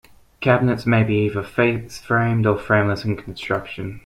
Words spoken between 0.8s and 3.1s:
may be either face-frame or frameless